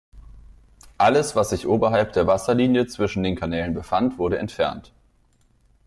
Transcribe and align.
Alles 0.97 1.35
was 1.35 1.51
sich 1.51 1.67
oberhalb 1.67 2.13
der 2.13 2.25
Wasserlinie 2.25 2.87
zwischen 2.87 3.21
den 3.21 3.35
Kanälen 3.35 3.75
befand, 3.75 4.17
wurde 4.17 4.39
entfernt. 4.39 4.93